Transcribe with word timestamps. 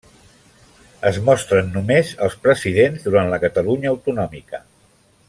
Es 1.09 1.19
mostren 1.27 1.69
només 1.75 2.15
els 2.29 2.39
presidents 2.47 3.07
durant 3.09 3.33
la 3.35 3.41
Catalunya 3.47 3.93
autonòmica. 3.97 4.65